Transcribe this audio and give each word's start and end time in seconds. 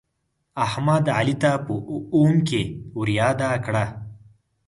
احمد، 0.65 1.05
علي 1.17 1.35
ته 1.41 1.51
په 1.65 1.73
اوم 2.15 2.31
کې 2.47 2.61
ورياده 2.97 3.49
کړه. 3.65 3.85